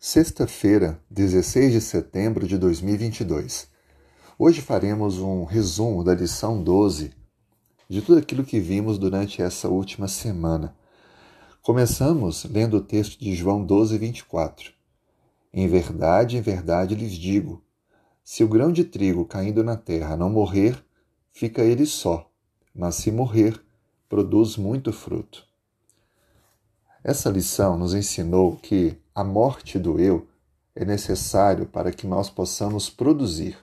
Sexta-feira, 0.00 1.02
16 1.10 1.72
de 1.72 1.80
setembro 1.80 2.46
de 2.46 2.56
2022. 2.56 3.68
Hoje 4.38 4.60
faremos 4.60 5.18
um 5.18 5.42
resumo 5.42 6.04
da 6.04 6.14
lição 6.14 6.62
12 6.62 7.12
de 7.88 8.00
tudo 8.00 8.16
aquilo 8.20 8.44
que 8.44 8.60
vimos 8.60 8.96
durante 8.96 9.42
essa 9.42 9.68
última 9.68 10.06
semana. 10.06 10.76
Começamos 11.60 12.44
lendo 12.44 12.76
o 12.76 12.80
texto 12.80 13.18
de 13.18 13.34
João 13.34 13.64
12, 13.64 13.98
24. 13.98 14.72
Em 15.52 15.66
verdade, 15.66 16.36
em 16.36 16.40
verdade 16.40 16.94
lhes 16.94 17.14
digo: 17.14 17.60
se 18.22 18.44
o 18.44 18.48
grão 18.48 18.70
de 18.70 18.84
trigo 18.84 19.24
caindo 19.24 19.64
na 19.64 19.76
terra 19.76 20.16
não 20.16 20.30
morrer, 20.30 20.80
fica 21.32 21.62
ele 21.62 21.86
só, 21.86 22.30
mas 22.72 22.94
se 22.94 23.10
morrer, 23.10 23.60
produz 24.08 24.56
muito 24.56 24.92
fruto. 24.92 25.44
Essa 27.02 27.30
lição 27.30 27.76
nos 27.76 27.94
ensinou 27.94 28.54
que 28.56 28.96
a 29.18 29.24
morte 29.24 29.80
do 29.80 29.98
eu 29.98 30.28
é 30.76 30.84
necessário 30.84 31.66
para 31.66 31.90
que 31.90 32.06
nós 32.06 32.30
possamos 32.30 32.88
produzir. 32.88 33.58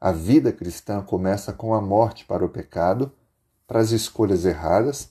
A 0.00 0.10
vida 0.10 0.50
cristã 0.50 1.02
começa 1.02 1.52
com 1.52 1.74
a 1.74 1.80
morte 1.82 2.24
para 2.24 2.42
o 2.42 2.48
pecado, 2.48 3.12
para 3.66 3.80
as 3.80 3.90
escolhas 3.90 4.46
erradas, 4.46 5.10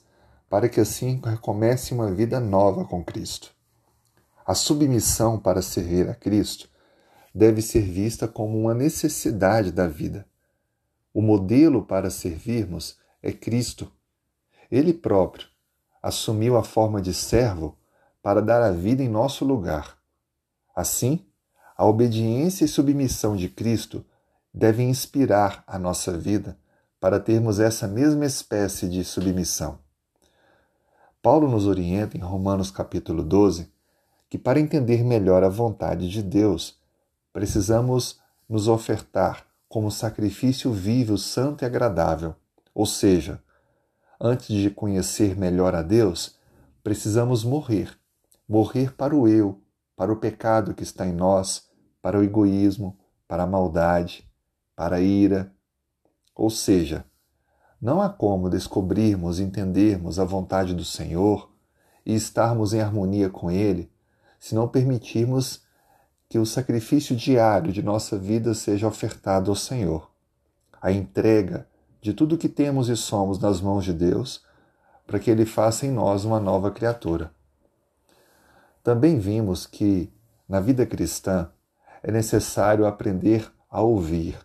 para 0.50 0.68
que 0.68 0.80
assim 0.80 1.20
recomece 1.24 1.94
uma 1.94 2.10
vida 2.10 2.40
nova 2.40 2.84
com 2.84 3.04
Cristo. 3.04 3.54
A 4.44 4.52
submissão 4.52 5.38
para 5.38 5.62
servir 5.62 6.10
a 6.10 6.14
Cristo 6.16 6.68
deve 7.32 7.62
ser 7.62 7.82
vista 7.82 8.26
como 8.26 8.58
uma 8.58 8.74
necessidade 8.74 9.70
da 9.70 9.86
vida. 9.86 10.26
O 11.14 11.22
modelo 11.22 11.86
para 11.86 12.10
servirmos 12.10 12.98
é 13.22 13.30
Cristo. 13.30 13.92
Ele 14.68 14.92
próprio 14.92 15.46
assumiu 16.02 16.56
a 16.56 16.64
forma 16.64 17.00
de 17.00 17.14
servo 17.14 17.78
para 18.22 18.40
dar 18.40 18.62
a 18.62 18.70
vida 18.70 19.02
em 19.02 19.08
nosso 19.08 19.44
lugar. 19.44 19.98
Assim, 20.74 21.26
a 21.76 21.84
obediência 21.84 22.64
e 22.64 22.68
submissão 22.68 23.34
de 23.34 23.48
Cristo 23.48 24.04
devem 24.54 24.88
inspirar 24.88 25.64
a 25.66 25.78
nossa 25.78 26.16
vida 26.16 26.56
para 27.00 27.18
termos 27.18 27.58
essa 27.58 27.88
mesma 27.88 28.24
espécie 28.24 28.88
de 28.88 29.02
submissão. 29.02 29.78
Paulo 31.20 31.48
nos 31.48 31.66
orienta 31.66 32.16
em 32.16 32.20
Romanos 32.20 32.70
capítulo 32.70 33.22
12 33.22 33.70
que 34.30 34.38
para 34.38 34.60
entender 34.60 35.04
melhor 35.04 35.44
a 35.44 35.48
vontade 35.48 36.08
de 36.08 36.22
Deus, 36.22 36.78
precisamos 37.32 38.20
nos 38.48 38.66
ofertar 38.66 39.44
como 39.68 39.90
sacrifício 39.90 40.72
vivo, 40.72 41.18
santo 41.18 41.62
e 41.62 41.66
agradável. 41.66 42.34
Ou 42.74 42.86
seja, 42.86 43.42
antes 44.20 44.48
de 44.48 44.70
conhecer 44.70 45.36
melhor 45.36 45.74
a 45.74 45.82
Deus, 45.82 46.36
precisamos 46.82 47.44
morrer 47.44 47.98
morrer 48.48 48.94
para 48.94 49.14
o 49.14 49.28
eu, 49.28 49.60
para 49.96 50.12
o 50.12 50.16
pecado 50.16 50.74
que 50.74 50.82
está 50.82 51.06
em 51.06 51.12
nós, 51.12 51.68
para 52.00 52.18
o 52.18 52.22
egoísmo, 52.22 52.98
para 53.28 53.44
a 53.44 53.46
maldade, 53.46 54.28
para 54.74 54.96
a 54.96 55.00
ira. 55.00 55.54
Ou 56.34 56.50
seja, 56.50 57.04
não 57.80 58.00
há 58.00 58.08
como 58.08 58.50
descobrirmos 58.50 59.38
e 59.38 59.42
entendermos 59.42 60.18
a 60.18 60.24
vontade 60.24 60.74
do 60.74 60.84
Senhor 60.84 61.50
e 62.04 62.14
estarmos 62.14 62.72
em 62.72 62.80
harmonia 62.80 63.30
com 63.30 63.50
Ele 63.50 63.92
se 64.38 64.56
não 64.56 64.66
permitirmos 64.66 65.62
que 66.28 66.36
o 66.36 66.44
sacrifício 66.44 67.14
diário 67.14 67.72
de 67.72 67.80
nossa 67.80 68.18
vida 68.18 68.54
seja 68.54 68.88
ofertado 68.88 69.50
ao 69.50 69.54
Senhor. 69.54 70.10
A 70.80 70.90
entrega 70.90 71.68
de 72.00 72.12
tudo 72.12 72.36
que 72.36 72.48
temos 72.48 72.88
e 72.88 72.96
somos 72.96 73.38
nas 73.38 73.60
mãos 73.60 73.84
de 73.84 73.92
Deus, 73.92 74.44
para 75.06 75.20
que 75.20 75.30
Ele 75.30 75.46
faça 75.46 75.86
em 75.86 75.92
nós 75.92 76.24
uma 76.24 76.40
nova 76.40 76.72
criatura. 76.72 77.32
Também 78.82 79.18
vimos 79.18 79.66
que, 79.66 80.12
na 80.48 80.60
vida 80.60 80.84
cristã, 80.84 81.50
é 82.02 82.10
necessário 82.10 82.86
aprender 82.86 83.50
a 83.70 83.80
ouvir. 83.80 84.38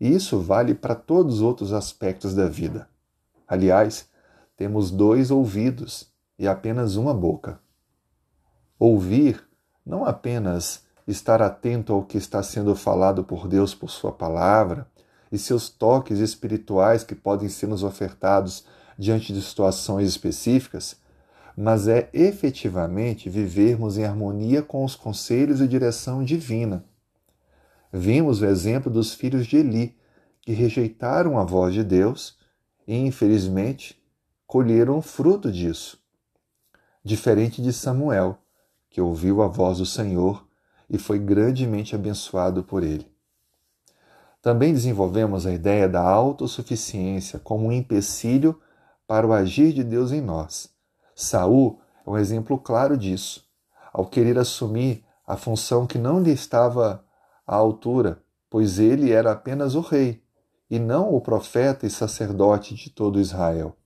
E 0.00 0.14
isso 0.14 0.40
vale 0.40 0.74
para 0.74 0.94
todos 0.94 1.36
os 1.36 1.40
outros 1.42 1.72
aspectos 1.72 2.34
da 2.34 2.48
vida. 2.48 2.88
Aliás, 3.46 4.08
temos 4.56 4.90
dois 4.90 5.30
ouvidos 5.30 6.12
e 6.38 6.46
apenas 6.46 6.96
uma 6.96 7.12
boca. 7.12 7.60
Ouvir 8.78 9.44
não 9.84 10.04
apenas 10.04 10.84
estar 11.06 11.42
atento 11.42 11.92
ao 11.92 12.04
que 12.04 12.16
está 12.16 12.42
sendo 12.42 12.74
falado 12.74 13.24
por 13.24 13.48
Deus 13.48 13.74
por 13.74 13.90
Sua 13.90 14.12
palavra 14.12 14.86
e 15.30 15.38
seus 15.38 15.68
toques 15.68 16.18
espirituais 16.18 17.02
que 17.02 17.14
podem 17.14 17.48
ser 17.48 17.66
nos 17.66 17.82
ofertados 17.82 18.64
diante 18.98 19.32
de 19.32 19.42
situações 19.42 20.08
específicas, 20.08 20.96
mas 21.56 21.86
é 21.86 22.08
efetivamente 22.12 23.28
vivermos 23.28 23.98
em 23.98 24.04
harmonia 24.04 24.62
com 24.62 24.84
os 24.84 24.94
conselhos 24.94 25.60
e 25.60 25.68
direção 25.68 26.24
divina. 26.24 26.84
Vimos 27.92 28.40
o 28.40 28.46
exemplo 28.46 28.90
dos 28.90 29.12
filhos 29.12 29.46
de 29.46 29.58
Eli, 29.58 29.96
que 30.40 30.52
rejeitaram 30.52 31.38
a 31.38 31.44
voz 31.44 31.74
de 31.74 31.84
Deus 31.84 32.38
e, 32.86 32.96
infelizmente, 32.96 34.02
colheram 34.46 34.98
o 34.98 35.02
fruto 35.02 35.52
disso. 35.52 35.98
Diferente 37.04 37.60
de 37.60 37.72
Samuel, 37.72 38.38
que 38.88 39.00
ouviu 39.00 39.42
a 39.42 39.48
voz 39.48 39.78
do 39.78 39.86
Senhor 39.86 40.46
e 40.88 40.98
foi 40.98 41.18
grandemente 41.18 41.94
abençoado 41.94 42.62
por 42.62 42.82
ele. 42.82 43.06
Também 44.40 44.72
desenvolvemos 44.72 45.46
a 45.46 45.52
ideia 45.52 45.88
da 45.88 46.00
autossuficiência 46.00 47.38
como 47.38 47.66
um 47.66 47.72
empecilho 47.72 48.60
para 49.06 49.26
o 49.26 49.32
agir 49.32 49.72
de 49.72 49.84
Deus 49.84 50.10
em 50.10 50.20
nós 50.20 50.71
Saul 51.14 51.80
é 52.06 52.10
um 52.10 52.18
exemplo 52.18 52.58
claro 52.58 52.96
disso. 52.96 53.44
Ao 53.92 54.06
querer 54.06 54.38
assumir 54.38 55.04
a 55.26 55.36
função 55.36 55.86
que 55.86 55.98
não 55.98 56.20
lhe 56.20 56.32
estava 56.32 57.04
à 57.46 57.54
altura, 57.54 58.22
pois 58.50 58.78
ele 58.78 59.12
era 59.12 59.32
apenas 59.32 59.74
o 59.74 59.80
rei 59.80 60.22
e 60.68 60.78
não 60.78 61.14
o 61.14 61.20
profeta 61.20 61.86
e 61.86 61.90
sacerdote 61.90 62.74
de 62.74 62.90
todo 62.90 63.20
Israel. 63.20 63.76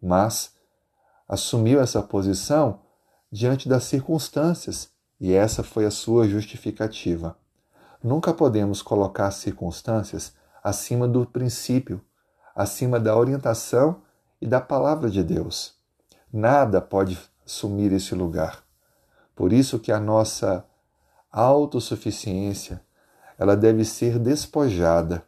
Mas 0.00 0.54
assumiu 1.28 1.80
essa 1.80 2.02
posição 2.02 2.80
diante 3.30 3.68
das 3.68 3.84
circunstâncias 3.84 4.90
e 5.20 5.32
essa 5.32 5.62
foi 5.62 5.84
a 5.84 5.90
sua 5.90 6.26
justificativa. 6.26 7.36
Nunca 8.02 8.34
podemos 8.34 8.82
colocar 8.82 9.30
circunstâncias 9.30 10.34
acima 10.64 11.06
do 11.06 11.24
princípio, 11.24 12.04
acima 12.54 12.98
da 12.98 13.16
orientação 13.16 14.02
e 14.40 14.46
da 14.46 14.60
palavra 14.60 15.08
de 15.08 15.22
Deus. 15.22 15.81
Nada 16.32 16.80
pode 16.80 17.18
assumir 17.44 17.92
esse 17.92 18.14
lugar. 18.14 18.64
Por 19.36 19.52
isso 19.52 19.78
que 19.78 19.92
a 19.92 20.00
nossa 20.00 20.64
autossuficiência, 21.30 22.80
ela 23.38 23.54
deve 23.54 23.84
ser 23.84 24.18
despojada 24.18 25.26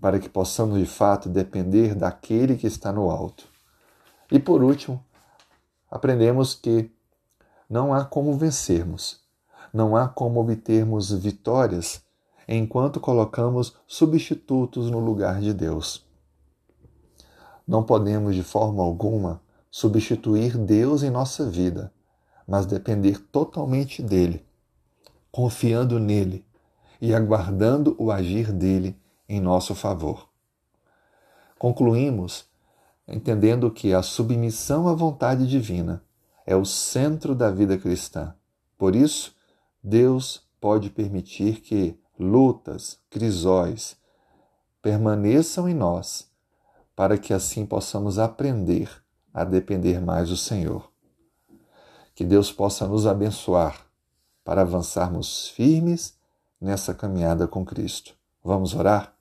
para 0.00 0.18
que 0.18 0.28
possamos 0.28 0.78
de 0.78 0.86
fato 0.86 1.28
depender 1.28 1.94
daquele 1.94 2.56
que 2.56 2.66
está 2.66 2.90
no 2.90 3.10
alto. 3.10 3.46
E 4.28 4.40
por 4.40 4.62
último, 4.62 5.04
aprendemos 5.88 6.54
que 6.54 6.90
não 7.68 7.94
há 7.94 8.04
como 8.04 8.36
vencermos, 8.36 9.20
não 9.72 9.96
há 9.96 10.08
como 10.08 10.40
obtermos 10.40 11.12
vitórias 11.12 12.02
enquanto 12.48 12.98
colocamos 12.98 13.76
substitutos 13.86 14.90
no 14.90 14.98
lugar 14.98 15.40
de 15.40 15.54
Deus. 15.54 16.04
Não 17.68 17.84
podemos 17.84 18.34
de 18.34 18.42
forma 18.42 18.82
alguma 18.82 19.40
substituir 19.70 20.58
Deus 20.58 21.02
em 21.02 21.10
nossa 21.10 21.48
vida, 21.48 21.92
mas 22.46 22.66
depender 22.66 23.18
totalmente 23.30 24.02
dele, 24.02 24.44
confiando 25.30 25.98
nele 26.00 26.44
e 27.00 27.14
aguardando 27.14 27.94
o 27.98 28.10
agir 28.10 28.52
dele 28.52 28.96
em 29.28 29.40
nosso 29.40 29.74
favor. 29.74 30.28
Concluímos 31.58 32.44
entendendo 33.06 33.70
que 33.70 33.92
a 33.92 34.02
submissão 34.02 34.88
à 34.88 34.94
vontade 34.94 35.46
divina 35.46 36.02
é 36.46 36.56
o 36.56 36.64
centro 36.64 37.34
da 37.34 37.50
vida 37.50 37.76
cristã. 37.76 38.34
Por 38.78 38.96
isso, 38.96 39.34
Deus 39.82 40.42
pode 40.60 40.90
permitir 40.90 41.60
que 41.60 41.98
lutas, 42.18 42.98
crisóis 43.08 43.96
permaneçam 44.82 45.68
em 45.68 45.74
nós, 45.74 46.28
para 46.96 47.18
que 47.18 47.34
assim 47.34 47.66
possamos 47.66 48.18
aprender 48.18 48.90
a 49.32 49.44
depender 49.44 50.00
mais 50.00 50.28
do 50.28 50.36
Senhor. 50.36 50.90
Que 52.14 52.24
Deus 52.24 52.52
possa 52.52 52.86
nos 52.86 53.06
abençoar 53.06 53.86
para 54.44 54.62
avançarmos 54.62 55.48
firmes 55.48 56.18
nessa 56.60 56.92
caminhada 56.94 57.46
com 57.46 57.64
Cristo. 57.64 58.14
Vamos 58.42 58.74
orar? 58.74 59.16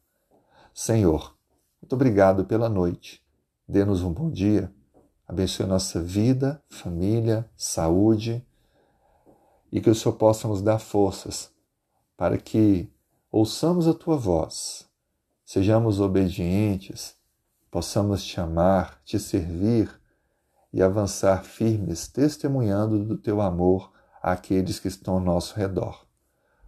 Senhor, 0.73 1.35
muito 1.81 1.93
obrigado 1.93 2.45
pela 2.45 2.67
noite. 2.67 3.23
Dê-nos 3.67 4.01
um 4.01 4.11
bom 4.11 4.29
dia. 4.29 4.73
Abençoe 5.27 5.65
nossa 5.65 6.01
vida, 6.01 6.61
família, 6.69 7.49
saúde 7.55 8.45
e 9.71 9.79
que 9.79 9.89
o 9.89 9.95
Senhor 9.95 10.15
possa 10.15 10.47
nos 10.47 10.61
dar 10.61 10.79
forças 10.79 11.51
para 12.17 12.37
que 12.37 12.91
ouçamos 13.31 13.87
a 13.87 13.93
tua 13.93 14.17
voz, 14.17 14.89
sejamos 15.45 15.99
obedientes, 15.99 17.15
possamos 17.69 18.23
te 18.23 18.39
amar, 18.39 18.99
te 19.05 19.19
servir 19.19 19.98
e 20.71 20.81
avançar 20.81 21.43
firmes, 21.43 22.07
testemunhando 22.07 23.03
do 23.03 23.17
teu 23.17 23.41
amor 23.41 23.91
àqueles 24.21 24.79
que 24.79 24.87
estão 24.87 25.15
ao 25.15 25.19
nosso 25.19 25.55
redor. 25.55 26.05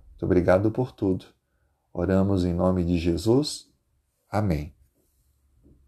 Muito 0.10 0.26
obrigado 0.26 0.72
por 0.72 0.92
tudo. 0.92 1.26
Oramos 1.94 2.46
em 2.46 2.54
nome 2.54 2.84
de 2.84 2.98
Jesus. 2.98 3.70
Amém. 4.30 4.81